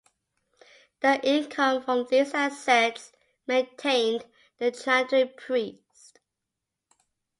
The 1.01 1.23
income 1.23 1.83
from 1.83 2.07
these 2.09 2.33
assets 2.33 3.11
maintained 3.45 4.25
the 4.57 4.71
chantry 4.71 5.25
priest. 5.25 6.17